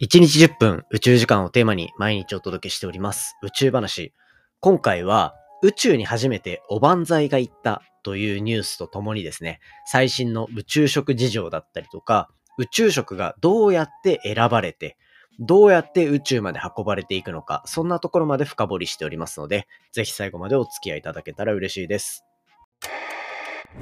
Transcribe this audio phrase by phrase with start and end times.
[0.00, 4.12] 1日10分宇宙時間をテーマに毎日お届けしております宇宙話。
[4.58, 12.28] 今回は宇宙に初めておばんざいが行ったというニュースとともにですね、最新の宇宙食事情だったりとか、
[12.58, 14.96] 宇宙食がどうやって選ばれて、
[15.38, 22.24] どうやって宇宙まで運ばれていくのか、そんなところまで深掘りしておりますので、ぜひ最後までお付き合いいただけたら嬉しいです。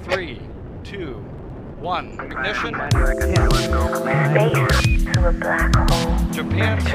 [0.05, 0.41] Three,
[0.85, 1.17] two,
[1.83, 2.13] one.
[2.21, 2.73] Ignition.
[2.75, 3.03] Space
[5.13, 6.15] to a black hole.
[6.31, 6.79] Japan.
[6.79, 6.95] 佐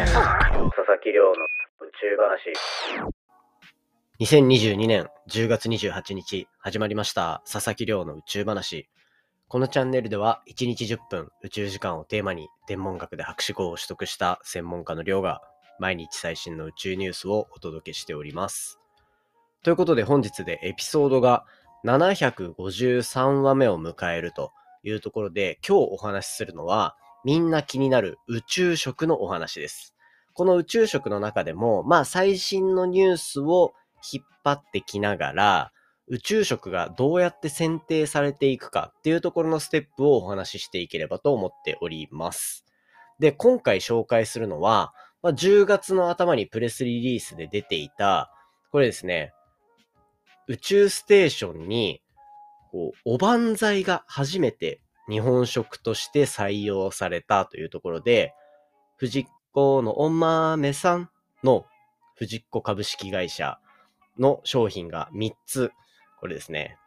[0.87, 2.54] 々木亮の宇宙話。
[4.19, 8.87] 2022年10月28日始まりました佐々木亮の宇宙話。
[9.50, 15.41] このチャンネルでは1日10分宇宙時間をテーマに天文学で博士号を取得した専門家の亮が
[15.79, 18.79] 毎日最新の宇宙ニュースをお届けしております。
[19.63, 21.46] ということで本日でエピソードが
[21.83, 24.51] 753話目を迎えると
[24.89, 29.93] いうところで今日お話しするのはみんな気になる宇宙食のお話です。
[30.33, 33.73] この宇宙食の中でも、まあ最新のニュースを
[34.13, 35.71] 引っ張ってきながら、
[36.08, 42.65] 宇宙食がどうやって選定されていくかっていうところのステップをお話ししていければと思っております。
[43.19, 48.31] で、今回紹介するのは、まあ、10月の頭にプレスリリースで出ていた、
[48.71, 49.33] これですね、
[50.47, 52.02] 宇宙ステーションに、
[52.78, 58.36] こう、おばんざいが初めて日本食として採用されたというところで、
[58.97, 61.09] 藤子のお豆さん
[61.44, 61.66] の
[62.17, 63.58] 藤子株式会社
[64.20, 65.72] の商品が3つ、
[66.20, 66.78] これですね、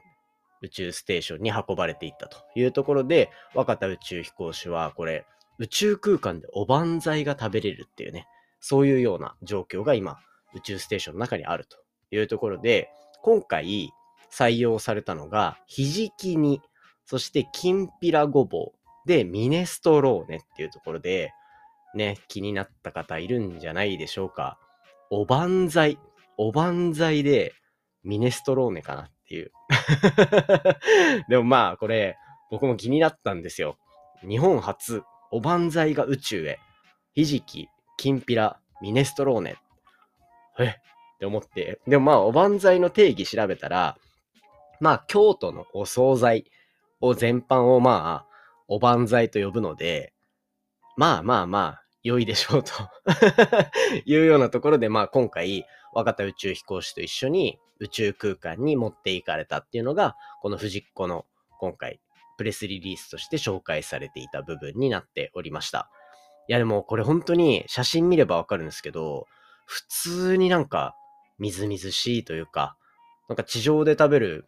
[0.62, 5.26] 宇宙ステーションに運ばれていったというところで、若田宇宙飛行士は、これ、
[5.58, 8.28] 宇宙空間でおばんざいが食べれるっていうね、
[8.60, 10.18] そういうような状況が今、
[10.54, 11.78] 宇宙ステーションの中にあると
[12.12, 12.90] いうところで、
[13.22, 13.92] 今回
[14.32, 16.60] 採用されたのが、ひじき煮、
[17.04, 21.32] そしてきんぴらごぼう、で、ミネストローネっていうところで、
[21.94, 24.58] ね、気になった方いるんじゃないでしょうか。
[25.10, 25.98] おばんざい。
[26.36, 27.52] おばんざいで
[28.04, 29.52] ミネストローネかなっていう。
[31.28, 32.16] でもまあ、これ、
[32.50, 33.76] 僕も気になったんですよ。
[34.26, 36.58] 日本初、おばんざいが宇宙へ。
[37.14, 39.56] ひじき、きんぴら、ミネストローネ。
[40.58, 40.64] え？
[40.66, 40.74] っ
[41.18, 41.80] て思って。
[41.86, 43.98] でもまあ、おばんざいの定義調べたら、
[44.80, 46.50] まあ、京都のお惣菜
[47.00, 48.30] を全般をまあ、
[48.68, 50.12] おばんざいと呼ぶので、
[50.96, 52.72] まあまあまあ、良いでしょうと
[54.06, 61.26] いうようなところで、まあ今回、若田宇宙飛行士と一緒に宇宙空間に持っていかれたっていうのが、この藤子の
[61.58, 62.00] 今回、
[62.38, 65.90] プレスリリースとして紹介されていた部分になっておりました。
[66.48, 69.26] いやでもこれ本当に写真見ればわかるんですけど、
[69.66, 70.94] 普通になんか
[71.38, 72.76] みずみずしいというか、
[73.28, 74.46] なんか地上で食べる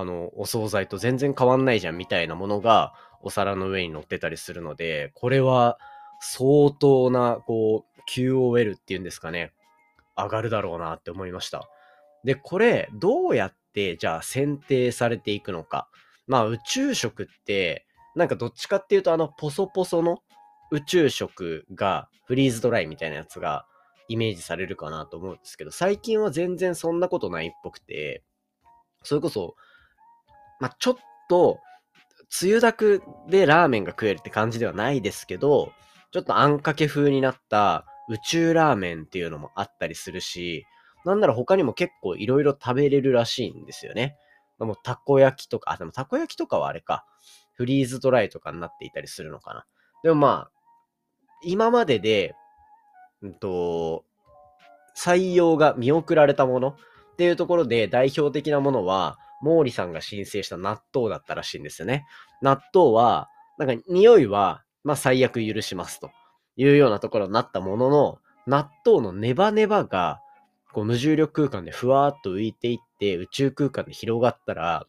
[0.00, 5.78] あの、お惣菜と全然変わんないじゃんみたいなものがお皿の上に乗ってたりするので、これは
[6.20, 9.52] 相当な、こう、QOL っていうんですかね、
[10.16, 11.68] 上がるだろうなって思いました。
[12.24, 15.88] で、これ、どうやって、じゃあ選定されていくのか。
[16.26, 20.18] まあ、宇宙食って、なんかどっちかっていうと、あの、ポソポソの
[20.70, 23.66] 宇宙食がフリーズドライみたいなやつが
[24.08, 28.22] イメージされるかなと思うんですけど、最近は全然そんなことないっぽくて、
[29.02, 29.54] それこそ、
[30.60, 30.94] まあ、ちょっ
[31.28, 31.60] と、
[32.28, 35.72] つゆだくでラーメンが食えるって感じではないですけど、
[36.12, 40.64] ちょっとあんかけ風になった宇宙ラーメンっていうのもあったりするし、
[41.04, 44.16] なんなら他にも結構いろいろ食べれるらしいんですよね。
[44.58, 47.04] でもたこ焼きとか、あ、でもたこ焼きとかはあれか。
[47.52, 49.66] フリーズドライとかになっていたりするのかな。
[50.02, 50.50] でもまあ、
[51.42, 52.34] 今までで、
[53.22, 54.04] うんと、
[54.96, 56.76] 採用が見送られたものっ
[57.16, 62.06] ていうところで代表的なものは、毛利さんが申請した納豆だったらしいんですよね。
[62.42, 66.10] 納豆は、なんか匂いは、まあ最悪許しますと
[66.56, 70.20] いうようなところになったものの、納豆のネバネバが、
[70.72, 74.86] こう無重力空間でふわーっと浮いていって宇宙空間で広がったら、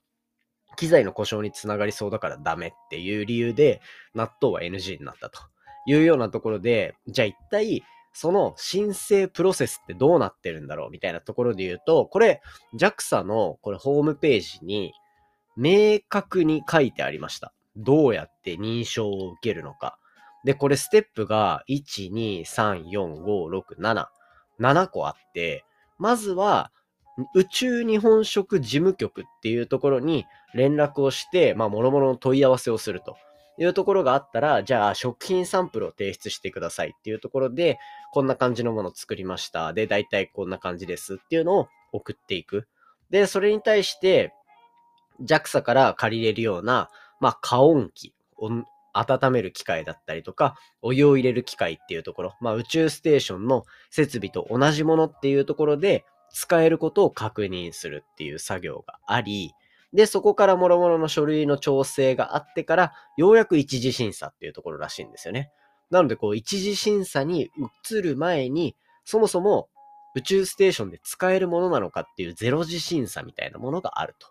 [0.76, 3.82] 機材の故障につながりそうだからダメっていう理由で、
[4.14, 5.42] 納豆は NG になったと
[5.88, 7.84] いうようなところで、じゃあ一体、
[8.20, 12.42] その申請プロセスってどうなってるんだろうみたいなところで言うと、これ
[12.76, 14.92] JAXA のこれホームページに
[15.56, 17.54] 明確に書いてありました。
[17.76, 20.00] どうやって認証を受けるのか。
[20.46, 24.08] で、これステップが1、2、3、4、5、6、7。
[24.60, 25.64] 7個あって、
[26.00, 26.72] まずは
[27.36, 30.26] 宇宙日本食事務局っていうところに
[30.56, 33.16] 連絡をして、まあ、諸々の問い合わせをすると
[33.60, 37.80] いうところがあったら、じゃあ食品サンプルを提出してくださいっていうところで、
[38.12, 39.74] こんな感じのものを作りました。
[39.74, 42.68] で、大体こんな感じですっていうのを送っていく。
[43.10, 44.34] で、それに対して、
[45.22, 46.90] JAXA から借りれるような、
[47.20, 48.14] まあ、加温器、
[48.94, 59.54] 温める機械だったりとか、お湯を入れる機械っていうところ、まあ宇宙ステーションの設備と同じものっていうところで使えることを確認するっていう作業があり、
[59.94, 65.52] で、そこから諸々の書類の調整があってから、ようやく一次審査っていうところらしいんですよね。
[65.90, 67.50] なので、こう、一次審査に
[67.90, 68.76] 移る前に、
[69.06, 69.70] そもそも
[70.16, 74.28] 宇宙ステーションで使えるものなのかっていうゼロ次審査みたいなものがあると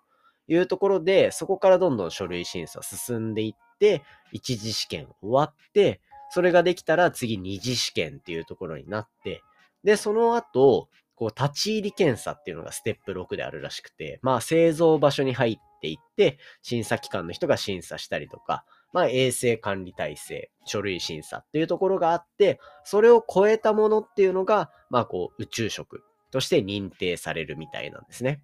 [0.48, 6.00] いうところで、そこからどんどん書類審査進んでいって、一次試験終わって、
[6.30, 9.42] それができたら次二次試験っていうところになって、
[9.84, 28.42] で、その後、こう、立ち入り検査っていうのがステップ6であるらしくて、まあ、製造場所に入っていって、審査機関の人が審査したりとか、まあ、衛生管理体制、書類審査っていうところがあって、それを超えたものっていうのが、まあ、こう、宇宙食として認定されるみたいなんですね。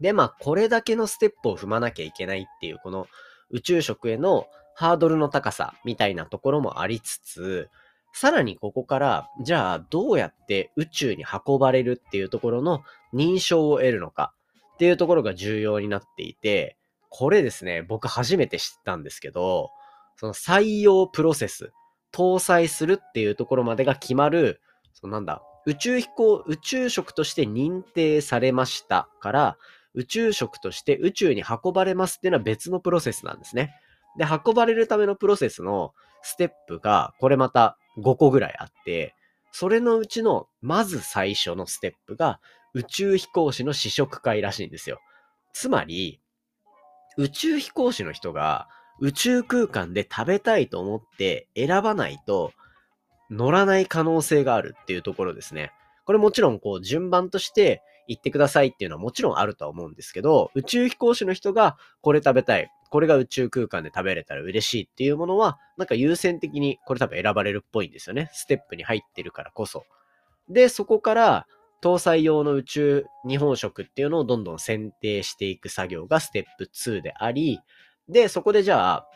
[0.00, 3.06] で、まあ、これだけのステップを踏まなきゃいけないっていう、この
[3.50, 7.70] 宇宙食へのハードルの高さみたいなところもありつつ、
[8.16, 14.32] さらにここから、じゃあどうやって宇宙に運ばれるっていうところの認証を得るのか
[14.74, 16.76] っていうところが重要になっていて、
[17.10, 19.70] これですね、僕初めて知ったんですけど、
[20.16, 21.72] その採用プロセス、
[22.12, 24.60] 搭載するっていうところまでが決まる、
[24.92, 29.58] そのなんだ、宇宙飛行、宇宙食として認定されましたから、
[29.94, 33.74] 宇宙食として宇宙に運ばれますっていうのは別のプロセスなんですね。
[34.16, 39.14] で、運ばれるためのプロセスのステップが、これまた5個ぐらいあって、
[39.52, 42.40] それのうちの、まず最初のステップが、
[42.74, 45.00] 宇宙飛行士の試食会らしいんですよ。
[45.52, 46.20] つまり、
[47.16, 48.68] 宇宙飛行士の人が
[49.00, 52.52] 宇宙空間で食べたいと思って選ばないと
[53.30, 55.72] 乗らない可能性があるっていうところですね。
[56.06, 68.30] これもちろんこう順番として言ってくださいっていうのはもちろんあるとは思うんですけど、宇宙飛行士の人がこれ食べたい、これが宇宙空間で食べれたら嬉しいっていうものは、なんか優先的にこれ多分選ばれるっぽいんですよね。
[68.32, 69.84] ステップに入ってるからこそ。
[70.48, 71.48] で、そこから
[71.82, 77.58] 搭載用の宇宙日本食っていうのをどんどん選定していく作業がステップ2であり、
[78.08, 79.08] で、そこでじゃあ、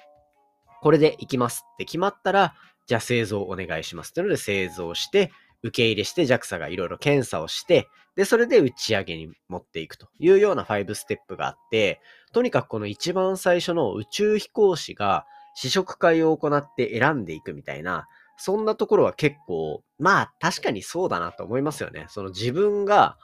[0.83, 2.55] これでいきますって決まったら、
[2.89, 5.31] じゃあ製造お願いしますっていうので製造して、
[5.63, 7.87] 受け入れして JAXA がいろいろ検査をして、
[8.19, 12.01] で、それで打ち上げに持っていくというような5ステップがあって、
[12.33, 15.25] とにかくこの一番最初の宇宙飛行士が
[15.55, 22.07] 試食会を行って選んでいくみたいな、そんなところは結構、まあ確かにそうだなと思いますよね。
[22.09, 23.17] その自分が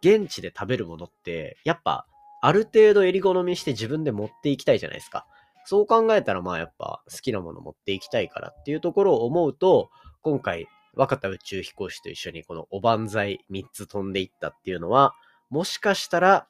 [0.00, 2.06] 現地で食べるものって、やっぱ
[2.40, 5.26] ある程度襟好みして自分で持っていきたいじゃないですか。
[5.64, 9.90] そう考えたらまあやっぱ好きなもの持っていきたいからっていうところを思うと、
[10.22, 15.14] 今回若田宇宙飛行士と一緒にこのおばんざい3つ飛んでいったっていうのは、
[15.50, 16.48] もしかしたら、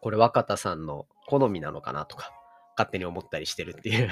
[0.00, 2.30] これ若田さんの好みなのかなとか、
[2.76, 4.08] 勝手に思ったりしてるっていう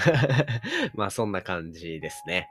[0.94, 2.48] まあそんな感じですね。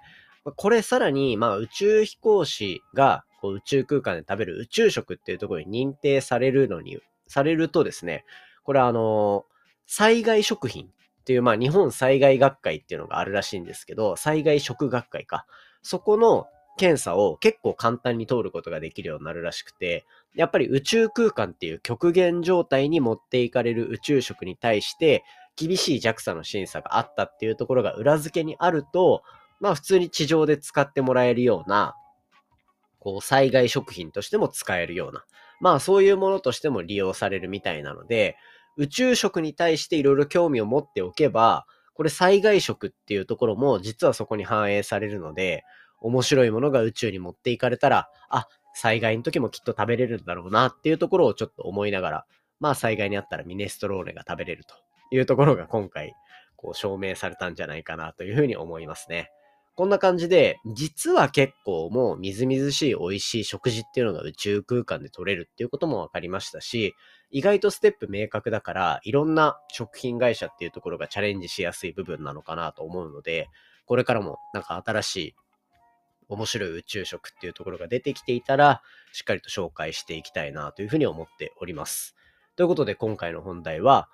[0.55, 8.23] これさらに、まあ宇宙飛行士がこう宇宙空間で食べる宇宙食っていうところに認定されるのに、されるとですね、
[8.63, 9.45] これあの、
[9.85, 10.89] 災害食品っ
[11.25, 15.45] ていう、まあ日本災害学会っていうのがあるらしいんですけど、災害食学会か。
[15.81, 16.47] そこの
[16.77, 20.05] 検査を結構簡単に通ることができるようになるらしくて、
[20.35, 25.23] やっぱり宇宙空間っていう極限状態に持っていかれる宇宙食に対して、
[25.55, 29.23] 厳しい JAXA の審査があったっていうところが裏付けにあると、
[29.61, 31.95] まあ普通に地上で使ってもらえるような、
[32.99, 35.23] こう災害食品としても使えるような、
[35.61, 38.35] まあそういうものとしても利用されるみたいなので、
[38.77, 45.63] 宇宙食に対していろいろ興味を持っておけば、これ災害食っていうところも実はそこに反映されるので、
[46.01, 52.25] 面白いものが宇宙に持っていかれたら、あ、災害の時もきっと食べれるんだろうなっていうところをちょっと思いながら、
[52.59, 54.75] まあ災害にあったらミネストローネが食べれると
[55.11, 56.13] いうところが今回、
[56.57, 59.29] こう証明されたんじゃないかなというふうに思いますね。
[59.75, 66.93] こんな感じで、実は結構もうみずみずしい美味しい食事っていうのが宇宙空間で取れるっていうことも分かりましたし、
[67.29, 73.49] 意外とステップ明確だから、いろんな食品会社っていうところがチャレンジしやすい部分なのかなと思うので、
[73.85, 75.35] これからもなんか新しい
[76.29, 82.15] 面白い宇宙食っていうところが出てきていたら、しっかりと紹介していきたいなというふうに思っております。
[82.55, 84.09] ということで今回の本題は、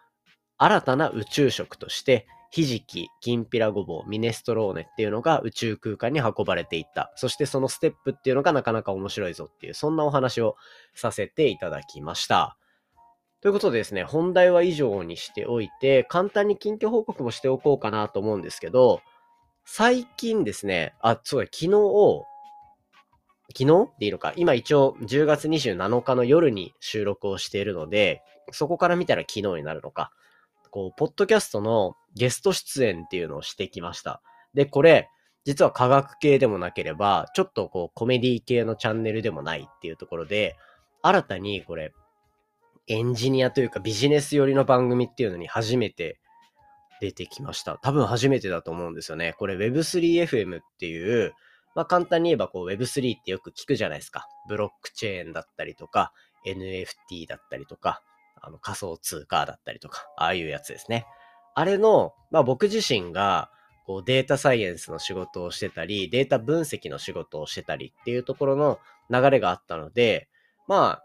[0.58, 7.14] 新たな宇宙食として、ひじき、きんぴらごぼう、ミネストローネっていうのが宇宙空間に運ばれていった。
[7.16, 10.58] そしてそのステップっていうのがなかなか面白いぞっていう、そんなお話を
[10.94, 12.58] させていただきました。
[13.42, 19.02] ということでですね、本題は以上にしておいて、簡単に近況報告もしておこうかなと思うんですけど、
[19.64, 22.26] 最近ですね、あ、そうだ、昨日、
[23.54, 23.90] 昨日？
[24.00, 30.12] でいいのか今一応10月27日の夜に収録をしているので、そこから見たら昨日になるのか。
[30.70, 34.22] こう、ポッドキャストのゲスト出演っていうのをしてきました。
[34.54, 35.10] で、これ、
[35.44, 40.56] 実は科学系でもなければ、ちょっとこうコメディ系のチャンネルでもないっていうところで、
[41.02, 41.94] 新たにこれ、
[42.88, 46.20] エンジニアというかビジネス寄りの番組っていうのに初めて
[47.02, 47.80] 出てきました。
[47.82, 49.34] 多分初めてだと思うんですよね。
[49.38, 51.34] これ Web3FM っていう、
[51.76, 54.28] まあ簡単に言えばこう Web3 ってよく聞くじゃないですか。
[54.48, 56.14] ブロックチェーンだったりとか、
[56.46, 58.04] NFT だったりとか、
[58.40, 61.08] あの仮想通貨だったりとか、ああいうやつですね。
[61.56, 63.50] あれの、まあ僕自身が
[63.88, 68.80] こうデータサイエンスの仕事をしてたり、データ分析の仕事をしてたりっていうところの
[69.10, 70.30] 流れがあったので、
[70.68, 71.04] まあ、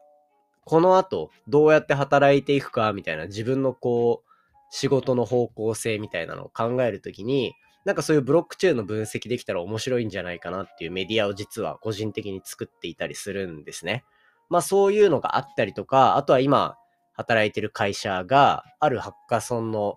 [0.64, 4.25] この後どうやって働いていくかみたいな自分のこう、
[4.70, 7.54] 仕事の方向性みたいなのを考えるときに、
[7.84, 14.04] なんかそういうブロックチェーンの分析できたら面白いんじゃないかなっていうメディアを実は個人的に作っていたりするんですね。
[14.48, 16.76] まあそういうのがあったりとか、あとは今
[17.12, 19.96] 働いてる会社があるハッカソンの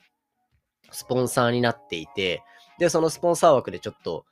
[0.92, 2.44] スポンサーになっていて、
[2.80, 4.26] で、そのスポンサー枠でちょっと、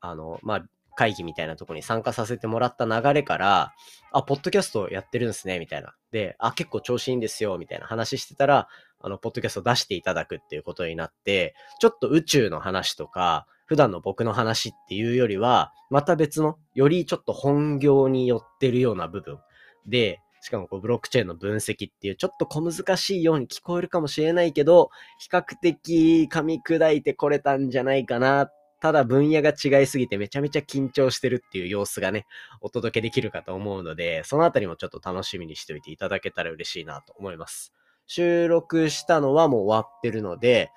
[0.00, 0.64] あの、まあ、
[0.96, 3.72] 会議みたいなとこに参加させてもらった流れから、
[4.12, 5.94] あ、ポッドキャストやってるんですね、みたいな。
[6.10, 8.68] で、あ、結構調子いいんですよ、みたいな話してたら、
[9.00, 19.38] あの、ポッドキャストを出していただくっていうことになって、ちょっと宇宙の話とか、普段の僕の話っていうよりは、また別の、よりちょっと本業に寄ってるような部分
[19.86, 28.50] で、しかもこうブロックチェーンの分析っていうちょっと小難しいように聞こえるかもしれないけど、比較的噛み砕いてこれたんじゃないかな。
[28.80, 32.26] ただ分野が違いすぎてめちゃめちゃ緊張してるっていう様子がね、
[32.62, 37.74] お届けできるかと思うので、そのあたりもちょっと楽しみにしておいていただけたら嬉しいなと思います。
[38.12, 40.72] 収録したのはもう終わってるので、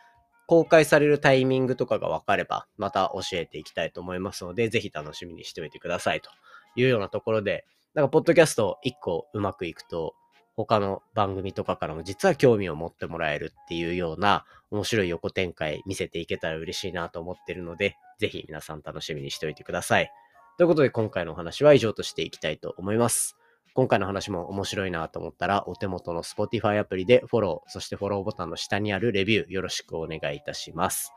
[0.46, 6.30] 公開されるタイミングとかが分かれば、また教えていきたいと思いますので、ぜひ楽しみにしておいてくださいと
[6.76, 10.14] いうようなところで、なんか、ポッドキャスト1個うまくいくと、
[10.56, 20.12] 他の番組とかからも実は興味を持ってもらえるっていうような面白い横展開見せていけたら嬉しいなと思ってるので、ぜひ皆さん楽しみにしておいてください。
[20.60, 23.36] ということで今回のお話は以上としていきたいと思います。
[23.76, 31.12] 今回の話も面白いなと思ったら、お手元の Spotify アプリでフォロー、そしてフォローボタンの下にあるレビューよろしくお願いいたします。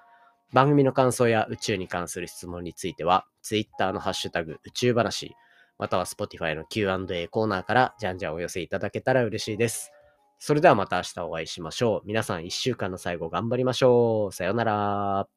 [0.55, 5.35] 番組の感想や宇宙に関する質問については、Twitter のハッシュタグ宇宙話、
[5.79, 9.93] または Spotify の Q&A コーナーからじゃんじゃんお寄せいただけたら嬉しいです。
[10.39, 12.07] それではまた明日お会いしましょう。
[12.07, 14.33] 皆さん一週間の最後頑張りましょう。
[14.33, 15.36] さようなら。